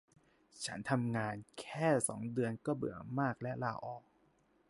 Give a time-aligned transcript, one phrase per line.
[0.65, 4.03] ฉันทำงานแค่สองเดือนก็เบื่อมากและลาออก